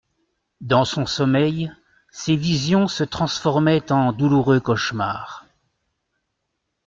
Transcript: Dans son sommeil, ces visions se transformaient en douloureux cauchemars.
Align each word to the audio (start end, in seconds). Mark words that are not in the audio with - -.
Dans 0.61 0.83
son 0.83 1.05
sommeil, 1.05 1.71
ces 2.09 2.35
visions 2.35 2.87
se 2.87 3.03
transformaient 3.03 3.91
en 3.91 4.11
douloureux 4.13 4.59
cauchemars. 4.59 5.45